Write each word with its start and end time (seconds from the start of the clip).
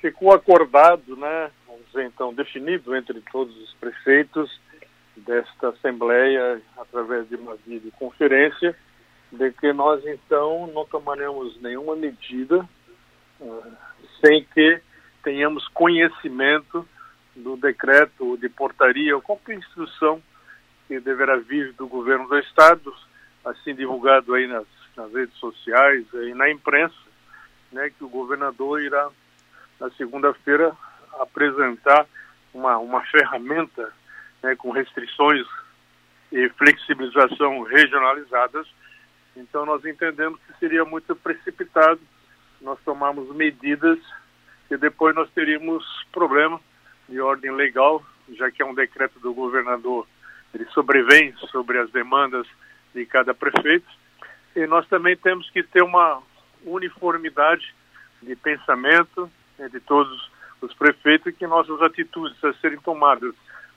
ficou 0.00 0.32
acordado, 0.32 1.16
né, 1.16 1.50
vamos 1.66 1.86
dizer 1.86 2.04
então, 2.04 2.32
definido 2.32 2.94
entre 2.94 3.20
todos 3.32 3.56
os 3.56 3.72
prefeitos 3.74 4.60
desta 5.16 5.70
Assembleia, 5.70 6.60
através 6.76 7.28
de 7.28 7.36
uma 7.36 7.56
videoconferência, 7.66 8.76
de 9.32 9.50
que 9.52 9.72
nós 9.72 10.04
então 10.06 10.68
não 10.68 10.86
tomaremos 10.86 11.60
nenhuma 11.60 11.94
medida 11.96 12.66
uh, 13.40 13.72
sem 14.24 14.44
que 14.44 14.80
tenhamos 15.22 15.66
conhecimento 15.68 16.88
do 17.36 17.56
decreto 17.56 18.36
de 18.38 18.48
portaria 18.48 19.14
ou 19.14 19.22
qualquer 19.22 19.58
instrução 19.58 20.22
que 20.86 20.98
deverá 21.00 21.36
vir 21.36 21.72
do 21.74 21.86
governo 21.86 22.26
do 22.26 22.38
estado, 22.38 22.94
assim 23.44 23.74
divulgado 23.74 24.34
aí 24.34 24.46
nas, 24.46 24.66
nas 24.96 25.12
redes 25.12 25.36
sociais 25.36 26.06
e 26.14 26.32
na 26.34 26.50
imprensa, 26.50 26.96
né, 27.70 27.90
que 27.90 28.02
o 28.02 28.08
governador 28.08 28.80
irá 28.80 29.10
na 29.80 29.90
segunda-feira 29.90 30.76
apresentar 31.18 32.06
uma, 32.52 32.78
uma 32.78 33.02
ferramenta 33.06 33.92
né, 34.42 34.54
com 34.56 34.70
restrições 34.70 35.46
e 36.32 36.48
flexibilização 36.50 37.62
regionalizadas. 37.62 38.66
Então 39.36 39.64
nós 39.64 39.84
entendemos 39.84 40.38
que 40.46 40.58
seria 40.58 40.84
muito 40.84 41.14
precipitado 41.16 42.00
nós 42.60 42.78
tomarmos 42.84 43.34
medidas 43.34 43.98
que 44.68 44.76
depois 44.76 45.14
nós 45.14 45.30
teríamos 45.30 45.84
problema 46.12 46.60
de 47.08 47.20
ordem 47.20 47.50
legal, 47.52 48.04
já 48.34 48.50
que 48.50 48.62
é 48.62 48.66
um 48.66 48.74
decreto 48.74 49.18
do 49.18 49.32
governador, 49.32 50.06
ele 50.52 50.66
sobrevém 50.66 51.34
sobre 51.50 51.78
as 51.78 51.90
demandas 51.90 52.46
de 52.94 53.06
cada 53.06 53.32
prefeito. 53.32 53.86
E 54.54 54.66
nós 54.66 54.86
também 54.88 55.16
temos 55.16 55.48
que 55.50 55.62
ter 55.62 55.82
uma 55.82 56.22
uniformidade 56.64 57.74
de 58.22 58.36
pensamento 58.36 59.30
entre 59.58 59.80
todos 59.80 60.30
os 60.60 60.74
prefeitos 60.74 61.34
que 61.36 61.46
nossas 61.46 61.80
atitudes 61.82 62.42
a 62.44 62.52
serem 62.54 62.78
tomadas 62.80 63.34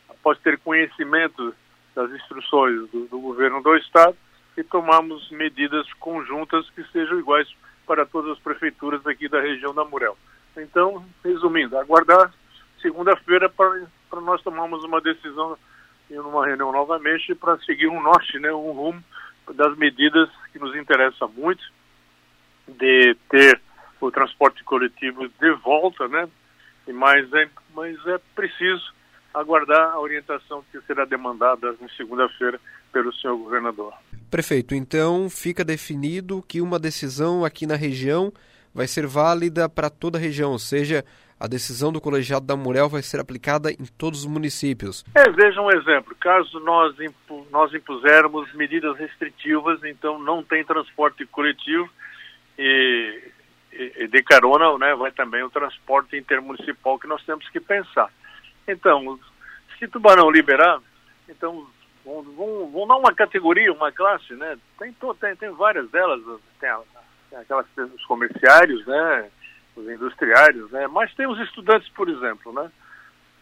após 0.10 0.38
ter 0.40 0.58
conhecimento 0.60 1.54
das 1.96 2.12
instruções 2.12 2.90
do, 2.90 3.08
do 3.08 3.20
governo 3.20 3.62
do 3.62 3.76
estado 3.76 4.16
e 4.58 4.64
tomarmos 4.64 5.30
medidas 5.32 5.92
conjuntas 5.94 6.70
que 6.72 6.84
sejam 6.92 7.20
iguais 7.20 7.48
para 7.86 8.06
todas 8.06 8.32
as 8.32 8.40
prefeituras 8.40 9.06
aqui 9.06 9.28
da 9.28 9.42
região 9.42 9.74
da 9.74 9.84
Murel. 9.84 10.18
Então, 10.58 11.06
resumindo, 11.24 11.78
aguardar 11.78 12.34
segunda-feira 12.82 13.50
para 13.50 14.22
nós 14.22 14.42
tomarmos 14.42 14.84
uma 14.84 15.02
decisão 15.02 15.58
em 16.10 16.20
uma 16.20 16.46
reunião 16.46 16.72
novamente 16.72 17.34
para 17.36 17.58
seguir 17.60 17.88
um 17.88 18.02
norte, 18.02 18.38
né, 18.40 18.52
um 18.52 18.72
rumo 18.72 19.04
das 19.54 19.78
medidas 19.78 20.30
que 20.52 20.60
nos 20.60 20.76
interessa 20.76 21.28
muito 21.28 21.64
de 22.68 23.16
ter 23.30 23.62
o 24.08 24.12
transporte 24.12 24.64
coletivo 24.64 25.28
de 25.28 25.52
volta, 25.64 26.08
né? 26.08 26.28
E 26.88 26.94
mais 26.94 27.32
é, 27.34 27.48
mas 27.76 27.96
é 28.08 28.20
preciso 28.36 28.94
aguardar 29.34 29.92
a 29.94 30.00
orientação 30.00 30.64
que 30.72 30.82
será 30.82 31.06
demandada 31.06 31.76
na 31.80 31.88
segunda-feira 31.90 32.60
pelo 32.92 33.14
senhor 33.14 33.38
governador. 33.38 33.94
Prefeito, 34.30 34.76
então 34.76 35.30
fica 35.30 35.64
definido 35.64 36.44
que 36.48 36.62
uma 36.62 36.80
decisão 36.80 37.46
aqui 37.46 37.66
na 37.66 37.76
região 37.76 38.32
vai 38.74 38.88
ser 38.88 39.06
válida 39.06 39.70
para 39.70 39.90
toda 39.90 40.18
a 40.18 40.22
região, 40.22 40.52
ou 40.52 40.60
seja, 40.60 41.04
a 41.40 41.48
decisão 41.48 41.92
do 41.92 42.00
colegiado 42.00 42.46
da 42.46 42.56
Murel 42.56 42.88
vai 42.88 43.02
ser 43.02 43.20
aplicada 43.20 43.72
em 43.72 43.86
todos 43.98 44.22
os 44.22 44.26
municípios. 44.28 45.04
É, 45.16 45.30
veja 45.32 45.60
um 45.60 45.72
exemplo. 45.72 46.16
Caso 46.20 46.60
nós, 46.60 46.98
impu 47.00 47.48
nós 47.50 47.74
impusermos 47.74 48.54
medidas 48.54 48.96
restritivas, 48.98 49.84
então 49.84 50.20
não 50.20 50.44
tem 50.44 50.64
transporte 50.64 51.26
coletivo 51.26 51.90
e, 52.60 53.31
de 53.72 54.24
carona 54.24 54.78
né, 54.78 54.96
vai 54.96 55.12
também 55.12 55.44
o 55.44 55.50
transporte 55.50 56.18
intermunicipal 56.18 57.00
que 57.00 57.08
nós 57.08 57.24
temos 57.24 57.48
que 57.50 57.60
pensar. 57.60 58.12
Então, 58.68 59.18
se 59.80 59.88
Tubarão 59.88 60.30
liberar, 60.30 60.80
então 61.28 61.66
vão, 62.04 62.88
dar 62.88 62.98
uma 62.98 63.14
categoria, 63.14 63.72
uma 63.72 63.92
classe, 63.92 64.34
né? 64.34 64.58
Tem, 64.78 64.94
tem, 65.20 65.36
tem 65.36 65.50
várias 65.52 65.90
delas, 65.90 66.22
tem, 66.60 66.70
a, 66.70 66.82
tem 67.30 67.40
aquelas 67.40 67.66
os 67.78 68.06
comerciários, 68.06 68.86
né? 68.86 69.30
os 69.76 69.88
industriários, 69.90 70.70
né? 70.72 70.88
Mas 70.88 71.14
tem 71.14 71.28
os 71.28 71.40
estudantes, 71.40 71.88
por 71.90 72.10
exemplo, 72.10 72.52
né? 72.54 72.72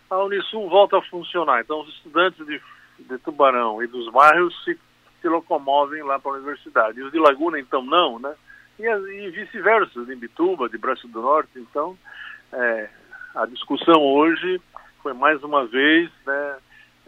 A 0.09 0.18
Unisul 0.23 0.69
volta 0.69 0.97
a 0.97 1.01
funcionar, 1.03 1.62
então 1.62 1.81
os 1.81 1.89
estudantes 1.89 2.45
de, 2.45 2.62
de 3.00 3.18
Tubarão 3.19 3.81
e 3.81 3.88
dos 3.88 4.12
bairros 4.12 4.56
se, 4.63 4.78
se 5.22 5.28
locomovem 5.28 6.03
lá 6.03 6.19
para 6.19 6.31
a 6.31 6.35
universidade. 6.35 7.00
E 7.00 7.03
os 7.03 7.12
de 7.12 7.19
Laguna, 7.19 7.59
então, 7.59 7.84
não, 7.84 8.19
né? 8.19 8.34
E, 8.79 8.85
e 8.85 9.29
vice-versa, 9.29 10.06
de 10.06 10.13
Imbituba, 10.13 10.69
de 10.69 10.78
Braço 10.78 11.07
do 11.07 11.22
Norte. 11.22 11.51
Então, 11.57 11.97
é, 12.53 12.90
a 13.35 13.45
discussão 13.45 14.01
hoje 14.01 14.62
foi 15.03 15.13
mais 15.13 15.44
uma 15.44 15.66
vez, 15.66 16.09
né, 16.25 16.57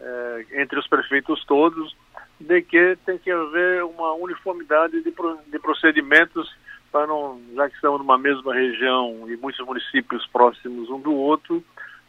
é, 0.00 0.46
entre 0.62 0.78
os 0.78 0.86
prefeitos 0.86 1.44
todos, 1.46 1.96
de 2.38 2.62
que 2.62 2.96
tem 3.06 3.18
que 3.18 3.30
haver 3.30 3.84
uma 3.84 4.12
uniformidade 4.14 5.02
de, 5.02 5.12
de 5.12 5.58
procedimentos 5.58 6.54
para 6.90 7.06
não, 7.06 7.40
já 7.54 7.68
que 7.68 7.74
estamos 7.76 8.00
numa 8.00 8.18
mesma 8.18 8.52
região 8.54 9.24
e 9.26 9.36
muitos 9.36 9.64
municípios 9.64 10.26
próximos 10.26 10.90
um 10.90 11.00
do 11.00 11.14
outro, 11.14 11.64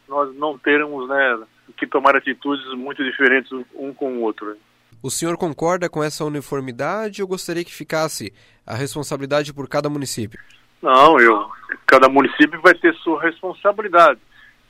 nós 0.09 0.35
não 0.35 0.57
termos 0.57 1.07
né, 1.07 1.39
que 1.77 1.87
tomar 1.87 2.15
atitudes 2.17 2.65
muito 2.73 3.01
diferentes 3.03 3.51
um 3.73 3.93
com 3.93 4.17
o 4.17 4.21
outro. 4.21 4.57
O 5.03 5.11
senhor 5.11 5.37
concorda 5.37 5.89
com 5.89 6.01
essa 6.01 6.23
uniformidade 6.23 7.21
ou 7.21 7.27
gostaria 7.27 7.65
que 7.65 7.73
ficasse 7.73 8.33
a 8.65 8.73
responsabilidade 8.73 9.53
por 9.53 9.67
cada 9.67 9.89
município? 9.89 10.39
Não, 10.81 11.19
eu. 11.19 11.51
Cada 11.85 12.07
município 12.07 12.61
vai 12.61 12.73
ter 12.73 12.95
sua 12.95 13.21
responsabilidade. 13.21 14.21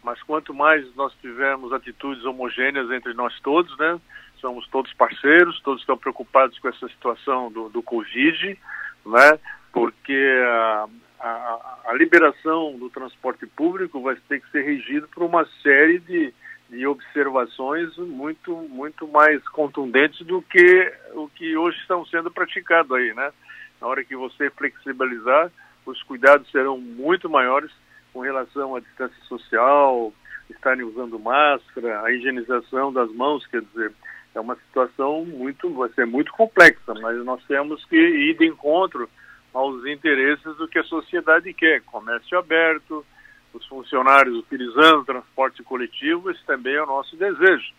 Mas 0.03 0.21
quanto 0.23 0.51
mais 0.51 0.83
nós 0.95 1.13
tivermos 1.21 1.71
atitudes 1.71 2.25
homogêneas 2.25 2.89
entre 2.89 3.13
nós 3.13 3.39
todos, 3.41 3.77
né? 3.77 3.99
Somos 4.41 4.67
todos 4.69 4.91
parceiros, 4.93 5.61
todos 5.61 5.81
estão 5.81 5.97
preocupados 5.97 6.57
com 6.57 6.67
essa 6.67 6.87
situação 6.89 7.51
do, 7.51 7.69
do 7.69 7.83
Covid, 7.83 8.57
né? 9.05 9.39
porque 9.73 10.41
a, 10.45 10.87
a, 11.19 11.79
a, 11.87 11.93
liberação 11.93 12.77
do 12.77 12.89
transporte 12.89 13.45
público 13.47 14.01
vai 14.01 14.15
ter 14.29 14.39
que 14.39 14.51
ser 14.51 14.61
regido 14.63 15.07
por 15.07 15.23
uma 15.23 15.45
série 15.63 15.99
de, 15.99 16.33
de 16.73 16.87
observações 16.87 17.95
muito, 17.97 18.55
muito 18.67 19.07
mais 19.07 19.47
contundentes 19.49 20.25
do 20.25 20.41
que 20.41 20.91
o 21.13 21.29
que 21.29 21.55
hoje 21.55 21.77
estão 21.77 22.03
sendo 22.07 22.31
praticado 22.31 22.95
aí, 22.95 23.13
né? 23.13 23.31
Na 23.79 23.87
hora 23.87 24.03
que 24.03 24.15
você 24.15 24.49
flexibilizar, 24.49 25.51
os 25.85 26.01
cuidados 26.03 26.49
serão 26.49 26.77
muito 26.79 27.29
maiores 27.29 27.71
com 28.11 28.21
relação 28.21 28.75
à 28.75 28.79
distância 28.79 29.21
social, 29.25 30.11
estarem 30.49 30.83
usando 30.83 31.19
máscara, 31.19 32.01
a 32.01 32.11
higienização 32.11 32.91
das 32.91 33.11
mãos, 33.11 33.45
quer 33.47 33.61
dizer, 33.61 33.91
é 34.33 34.39
uma 34.39 34.55
situação 34.55 35.23
muito, 35.25 35.71
vai 35.73 35.89
ser 35.89 36.07
muito 36.07 36.31
complexa, 36.33 36.93
mas 37.01 37.23
nós 37.23 37.43
temos 37.45 37.85
que 37.85 37.95
ir 37.95 38.35
de 38.35 38.47
encontro 38.47 39.07
aos 39.53 39.85
interesses 39.85 40.57
do 40.57 40.67
que 40.67 40.79
a 40.79 40.83
sociedade 40.83 41.53
quer, 41.53 41.81
comércio 41.83 42.37
aberto, 42.37 43.05
os 43.53 43.65
funcionários 43.67 44.37
utilizando 44.37 45.05
transporte 45.05 45.63
coletivo, 45.63 46.31
esse 46.31 46.43
também 46.45 46.75
é 46.75 46.83
o 46.83 46.87
nosso 46.87 47.15
desejo. 47.15 47.73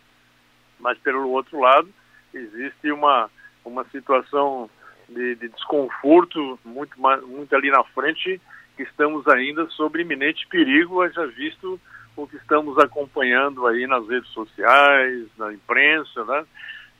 Mas, 0.79 0.99
pelo 0.99 1.29
outro 1.31 1.61
lado, 1.61 1.89
existe 2.33 2.91
uma, 2.93 3.31
uma 3.65 3.85
situação 3.87 4.71
de, 5.09 5.35
de 5.37 5.49
desconforto 5.49 6.59
muito, 6.65 6.95
muito 7.27 7.55
ali 7.55 7.71
na 7.71 7.83
frente, 7.85 8.41
que 8.77 8.83
estamos 8.83 9.27
ainda 9.29 9.67
sob 9.71 10.01
iminente 10.01 10.47
perigo, 10.49 11.09
já 11.11 11.27
visto 11.27 11.81
o 12.17 12.27
que 12.27 12.37
estamos 12.37 12.79
acompanhando 12.79 13.67
aí 13.67 13.87
nas 13.87 14.07
redes 14.09 14.31
sociais, 14.31 15.27
na 15.37 15.53
imprensa, 15.53 16.25
né? 16.25 16.45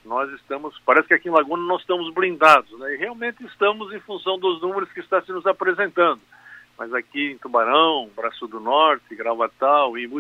nós 0.05 0.31
estamos, 0.33 0.79
parece 0.85 1.09
que 1.09 1.15
aqui 1.15 1.29
em 1.29 1.33
Laguna 1.33 1.63
nós 1.63 1.81
estamos 1.81 2.13
blindados, 2.13 2.79
né? 2.79 2.95
E 2.95 2.99
realmente 2.99 3.43
estamos 3.47 3.93
em 3.93 4.01
função 4.01 4.39
dos 4.39 4.61
números 4.61 4.93
que 4.93 5.01
está 5.01 5.23
se 5.23 5.33
nos 5.33 5.47
apresentando. 5.47 6.21
Mas 6.77 6.93
aqui 6.93 7.33
em 7.33 7.39
Tubarão, 7.39 8.11
Braço 8.17 8.49
do 8.49 8.59
Norte, 8.59 9.15
Gravatal 9.15 9.97
e 9.97 10.11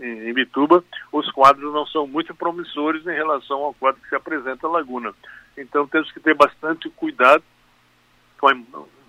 em 0.00 0.34
Bituba, 0.34 0.82
os 1.12 1.30
quadros 1.30 1.72
não 1.72 1.86
são 1.86 2.06
muito 2.06 2.34
promissores 2.34 3.06
em 3.06 3.14
relação 3.14 3.58
ao 3.58 3.74
quadro 3.74 4.00
que 4.00 4.08
se 4.08 4.16
apresenta 4.16 4.66
em 4.66 4.70
Laguna. 4.70 5.14
Então 5.56 5.86
temos 5.86 6.10
que 6.10 6.18
ter 6.20 6.34
bastante 6.34 6.90
cuidado. 6.90 7.44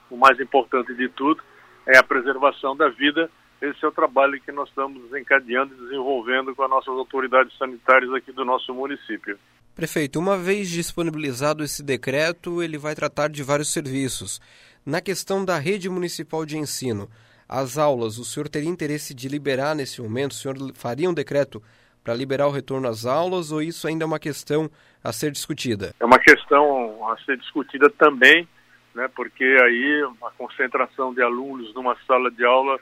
O 0.09 0.17
mais 0.17 0.39
importante 0.39 0.93
de 0.93 1.09
tudo 1.09 1.41
é 1.87 1.97
a 1.97 2.03
preservação 2.03 2.75
da 2.75 2.89
vida. 2.89 3.29
Esse 3.61 3.83
é 3.83 3.87
o 3.87 3.91
trabalho 3.91 4.39
que 4.41 4.51
nós 4.51 4.69
estamos 4.69 5.13
encadeando 5.15 5.73
e 5.73 5.77
desenvolvendo 5.77 6.53
com 6.55 6.63
as 6.63 6.69
nossas 6.69 6.93
autoridades 6.93 7.57
sanitárias 7.57 8.13
aqui 8.13 8.31
do 8.31 8.43
nosso 8.43 8.73
município. 8.73 9.39
Prefeito, 9.73 10.19
uma 10.19 10.37
vez 10.37 10.69
disponibilizado 10.69 11.63
esse 11.63 11.81
decreto, 11.81 12.61
ele 12.61 12.77
vai 12.77 12.93
tratar 12.93 13.29
de 13.29 13.41
vários 13.41 13.71
serviços. 13.71 14.41
Na 14.83 14.99
questão 14.99 15.45
da 15.45 15.59
rede 15.59 15.87
municipal 15.87 16.43
de 16.43 16.57
ensino, 16.57 17.07
as 17.47 17.77
aulas, 17.77 18.17
o 18.17 18.25
senhor 18.25 18.49
teria 18.49 18.67
interesse 18.67 19.13
de 19.13 19.29
liberar 19.29 19.75
nesse 19.75 20.01
momento? 20.01 20.31
O 20.31 20.33
senhor 20.33 20.55
faria 20.73 21.07
um 21.07 21.13
decreto 21.13 21.61
para 22.03 22.15
liberar 22.15 22.47
o 22.47 22.51
retorno 22.51 22.87
às 22.87 23.05
aulas 23.05 23.51
ou 23.51 23.61
isso 23.61 23.87
ainda 23.87 24.05
é 24.05 24.07
uma 24.07 24.17
questão 24.17 24.71
a 25.03 25.13
ser 25.13 25.31
discutida? 25.31 25.93
É 25.99 26.05
uma 26.05 26.17
questão 26.17 27.07
a 27.07 27.17
ser 27.19 27.37
discutida 27.37 27.91
também, 27.91 28.47
né, 28.95 29.07
porque 29.15 29.43
aí 29.43 30.03
a 30.23 30.31
concentração 30.31 31.13
de 31.13 31.21
alunos 31.21 31.71
numa 31.75 31.95
sala 32.07 32.31
de 32.31 32.43
aula 32.43 32.79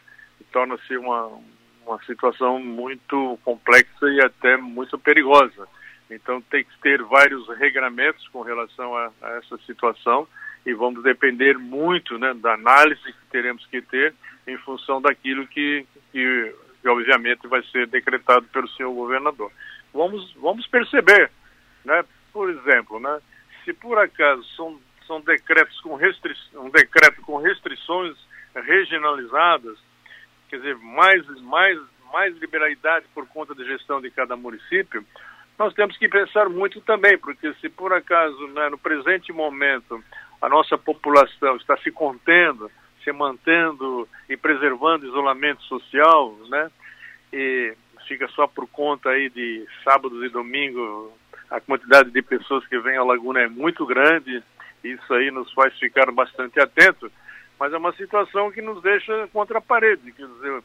torna-se 0.53 0.95
uma, 0.95 1.29
uma 1.85 2.01
situação 2.05 2.59
muito 2.59 3.37
complexa 3.43 4.07
e 4.09 4.21
até 4.23 4.55
muito 4.55 4.97
perigosa. 4.97 5.67
Então 6.09 6.41
tem 6.43 6.63
que 6.63 6.79
ter 6.81 7.03
vários 7.03 7.45
regramentos 7.57 8.25
com 8.29 8.41
relação 8.41 8.95
a, 8.95 9.11
a 9.21 9.31
essa 9.31 9.57
situação 9.65 10.25
e 10.65 10.73
vamos 10.73 11.03
depender 11.03 11.57
muito 11.57 12.17
né, 12.17 12.33
da 12.35 12.53
análise 12.53 13.01
que 13.01 13.25
teremos 13.31 13.65
que 13.67 13.81
ter 13.81 14.13
em 14.47 14.57
função 14.57 15.01
daquilo 15.01 15.47
que, 15.47 15.85
que, 16.11 16.56
que 16.81 16.88
obviamente 16.88 17.47
vai 17.47 17.63
ser 17.63 17.88
decretado 17.88 18.45
pelo 18.47 18.67
senhor 18.69 18.94
governador. 18.94 19.51
Vamos, 19.94 20.33
vamos 20.33 20.67
perceber, 20.67 21.31
né, 21.85 22.03
por 22.31 22.50
exemplo, 22.50 23.00
né, 23.00 23.19
se 23.63 23.73
por 23.73 23.97
acaso 23.97 24.44
são, 24.56 24.79
são 25.07 25.21
decretos 25.21 25.79
com 25.81 25.95
restri 25.95 26.35
um 26.56 26.69
decreto 26.69 27.21
com 27.21 27.38
restrições 27.38 28.15
regionalizadas, 28.56 29.77
quer 30.50 30.57
dizer, 30.57 30.77
mais, 30.77 31.25
mais, 31.41 31.79
mais 32.11 32.35
liberalidade 32.38 33.06
por 33.13 33.27
conta 33.27 33.53
da 33.53 33.63
gestão 33.63 34.01
de 34.01 34.09
cada 34.11 34.35
município, 34.35 35.06
nós 35.57 35.73
temos 35.73 35.97
que 35.97 36.07
pensar 36.07 36.47
muito 36.47 36.79
também, 36.81 37.17
porque 37.17 37.53
se 37.56 37.69
por 37.69 37.91
acaso, 37.91 38.47
né, 38.47 38.69
no 38.69 38.77
presente 38.77 39.33
momento, 39.33 40.01
a 40.41 40.50
nossa 40.50 40.77
população 40.77 41.56
está 41.57 41.77
se 41.77 41.91
contendo, 41.91 42.69
se 43.03 43.12
mantendo 43.12 44.07
e 44.30 44.38
preservando 44.38 45.06
o 45.06 45.09
isolamento 45.09 45.62
social, 45.63 46.36
né, 46.50 46.69
e 47.31 47.74
fica 48.07 48.27
só 48.30 48.47
por 48.47 48.68
conta 48.68 49.09
aí 49.09 49.30
de 49.30 49.65
sábados 49.83 50.24
e 50.24 50.30
domingos, 50.30 51.12
a 51.50 51.59
quantidade 51.59 52.12
de 52.12 52.21
pessoas 52.21 52.65
que 52.68 52.77
vêm 52.80 52.97
à 52.97 53.03
Laguna 53.03 53.41
é 53.41 53.47
muito 53.47 53.86
grande, 53.86 54.44
isso 54.83 55.13
aí 55.13 55.31
nos 55.31 55.51
faz 55.53 55.77
ficar 55.77 56.12
bastante 56.12 56.59
atentos, 56.59 57.12
mas 57.59 57.74
é 57.74 57.77
uma 57.77 57.94
situação 57.94 58.51
que 58.51 58.62
nos 58.62 58.81
deixa 58.81 59.27
contra 59.33 59.57
a 59.57 59.62
parede, 59.62 60.12
quer 60.12 60.25
dizer, 60.25 60.63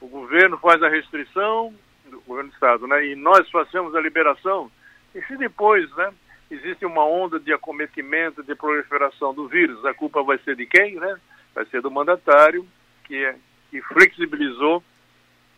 o 0.00 0.08
governo 0.08 0.58
faz 0.58 0.82
a 0.82 0.88
restrição, 0.88 1.74
do 2.10 2.20
governo 2.20 2.50
do 2.50 2.54
Estado, 2.54 2.86
né? 2.86 3.06
E 3.06 3.14
nós 3.14 3.48
fazemos 3.50 3.94
a 3.94 4.00
liberação. 4.00 4.70
E 5.14 5.22
se 5.22 5.36
depois, 5.36 5.90
né, 5.96 6.12
existe 6.50 6.84
uma 6.84 7.04
onda 7.04 7.38
de 7.38 7.52
acometimento, 7.52 8.42
de 8.42 8.54
proliferação 8.54 9.34
do 9.34 9.48
vírus, 9.48 9.84
a 9.84 9.94
culpa 9.94 10.22
vai 10.22 10.38
ser 10.38 10.56
de 10.56 10.66
quem, 10.66 10.96
né? 10.96 11.18
Vai 11.54 11.64
ser 11.66 11.80
do 11.80 11.90
mandatário, 11.90 12.66
que, 13.04 13.24
é, 13.24 13.36
que 13.70 13.80
flexibilizou 13.82 14.82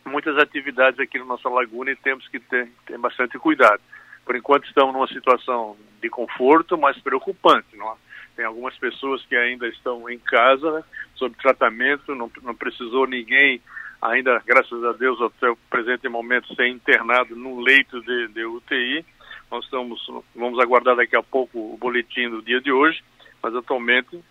muitas 0.05 0.37
atividades 0.39 0.99
aqui 0.99 1.19
na 1.19 1.25
nossa 1.25 1.49
laguna 1.49 1.91
e 1.91 1.97
temos 1.97 2.27
que 2.29 2.41
ter, 2.41 2.69
ter 2.87 2.99
bastante 2.99 3.39
cuidado. 3.39 3.81
Por 4.25 4.37
enquanto 4.37 4.67
estamos 4.67 4.95
numa 4.95 5.09
situação 5.09 5.77
de 6.01 6.09
conforto, 6.09 6.79
mas 6.79 6.99
preocupante, 6.99 7.77
não 7.77 7.93
é? 7.93 7.95
Tem 8.37 8.45
algumas 8.45 8.77
pessoas 8.79 9.25
que 9.27 9.35
ainda 9.35 9.67
estão 9.67 10.09
em 10.09 10.19
casa, 10.19 10.71
né, 10.71 10.85
sob 11.17 11.35
tratamento, 11.37 12.15
não, 12.15 12.31
não 12.43 12.55
precisou 12.55 13.07
ninguém 13.07 13.61
ainda, 14.01 14.41
graças 14.47 14.85
a 14.85 14.93
Deus, 14.93 15.21
até 15.21 15.51
o 15.51 15.57
presente 15.69 16.09
momento, 16.09 16.55
ser 16.55 16.69
internado 16.69 17.35
num 17.35 17.61
leito 17.61 18.01
de, 18.01 18.29
de 18.29 18.45
UTI. 18.45 19.05
Nós 19.51 19.65
estamos, 19.65 20.07
vamos 20.35 20.61
aguardar 20.61 20.97
daqui 20.97 21.17
a 21.17 21.23
pouco 21.23 21.59
o 21.59 21.77
boletim 21.79 22.29
do 22.29 22.43
dia 22.43 22.61
de 22.61 22.71
hoje, 22.71 23.03
mas 23.43 23.55
atualmente 23.55 24.23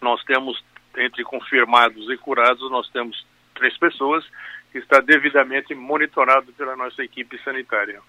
nós 0.00 0.22
temos, 0.24 0.62
entre 0.96 1.24
confirmados 1.24 2.10
e 2.10 2.16
curados, 2.18 2.70
nós 2.70 2.88
temos 2.90 3.26
três 3.54 3.76
pessoas 3.78 4.24
que 4.70 4.78
está 4.78 5.00
devidamente 5.00 5.74
monitorado 5.74 6.52
pela 6.52 6.76
nossa 6.76 7.02
equipe 7.02 7.38
sanitária. 7.42 8.02